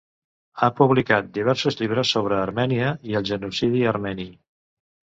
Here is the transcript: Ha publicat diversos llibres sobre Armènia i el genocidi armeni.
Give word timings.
Ha 0.61 0.69
publicat 0.79 1.29
diversos 1.35 1.77
llibres 1.83 2.15
sobre 2.17 2.41
Armènia 2.47 2.91
i 3.13 3.21
el 3.21 3.31
genocidi 3.35 3.89
armeni. 3.95 4.33